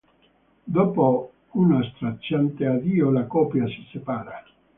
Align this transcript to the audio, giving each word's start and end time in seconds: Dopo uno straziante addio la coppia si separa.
Dopo 0.63 1.31
uno 1.51 1.83
straziante 1.83 2.65
addio 2.65 3.11
la 3.11 3.25
coppia 3.25 3.67
si 3.67 3.87
separa. 3.91 4.43